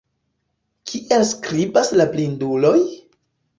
[0.91, 2.75] Kiel skribas la blinduloj?